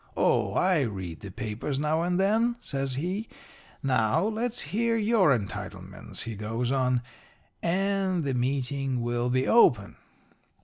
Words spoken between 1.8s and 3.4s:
and then,' says he.